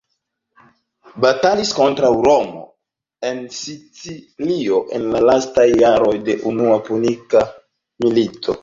Batalis 1.25 1.73
kontraŭ 1.79 2.09
Romo 2.29 2.63
en 3.31 3.43
Sicilio 3.59 4.83
en 5.01 5.09
la 5.13 5.25
lastaj 5.33 5.71
jaroj 5.87 6.19
de 6.31 6.41
Unua 6.55 6.85
Punika 6.91 7.49
Milito. 8.05 8.59